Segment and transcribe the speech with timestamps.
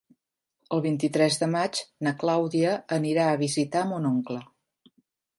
[0.75, 4.39] El vint-i-tres de maig na Clàudia anirà a visitar mon oncle.